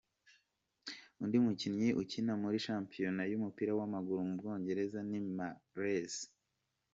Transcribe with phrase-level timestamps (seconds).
[1.21, 6.13] Undi mukinnyi ukina muri shampiyona y'umupira w'amaguru mu Bwongereza, ni Mahrez.